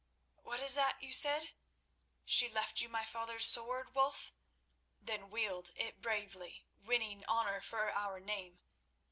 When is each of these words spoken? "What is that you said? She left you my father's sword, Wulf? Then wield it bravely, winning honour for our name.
"What 0.41 0.61
is 0.61 0.73
that 0.73 1.03
you 1.03 1.13
said? 1.13 1.51
She 2.25 2.49
left 2.49 2.81
you 2.81 2.89
my 2.89 3.05
father's 3.05 3.45
sword, 3.45 3.93
Wulf? 3.93 4.33
Then 4.99 5.29
wield 5.29 5.69
it 5.75 6.01
bravely, 6.01 6.65
winning 6.75 7.23
honour 7.25 7.61
for 7.61 7.91
our 7.93 8.19
name. 8.19 8.59